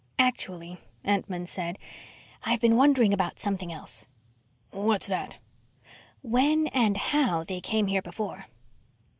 [0.17, 1.77] "Actually," Entman said,
[2.43, 4.07] "I've been wondering about something else."
[4.71, 5.37] "What's that?"
[6.23, 8.47] "When and how they came here before."